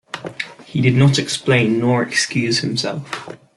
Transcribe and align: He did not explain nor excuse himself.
He 0.65 0.81
did 0.81 0.95
not 0.95 1.19
explain 1.19 1.77
nor 1.77 2.01
excuse 2.01 2.61
himself. 2.61 3.37